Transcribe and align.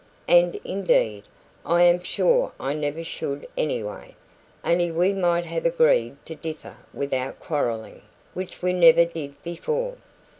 And 0.27 0.59
indeed, 0.65 1.25
I 1.63 1.83
am 1.83 2.01
sure 2.01 2.53
I 2.59 2.73
never 2.73 3.03
should 3.03 3.47
anyway, 3.55 4.15
only 4.65 4.89
we 4.89 5.13
might 5.13 5.45
have 5.45 5.63
agreed 5.63 6.17
to 6.25 6.33
differ 6.33 6.77
without 6.91 7.39
quarrelling, 7.39 8.01
which 8.33 8.63
we 8.63 8.73
never 8.73 9.05
did 9.05 9.35
before. 9.43 9.97